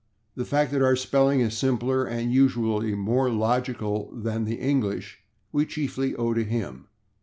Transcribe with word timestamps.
The 0.33 0.45
fact 0.45 0.71
that 0.71 0.81
our 0.81 0.95
spelling 0.95 1.41
is 1.41 1.55
simpler 1.55 2.05
and 2.07 2.33
usually 2.33 2.95
more 2.95 3.29
logical 3.29 4.11
than 4.11 4.45
the 4.45 4.55
English 4.55 5.19
we 5.51 5.63
chiefly 5.67 6.15
owe 6.15 6.33
to 6.33 6.43
him. 6.43 6.87